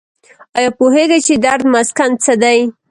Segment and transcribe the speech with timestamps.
[0.57, 2.59] ایا پوهیږئ چې درد مسکن څه دي؟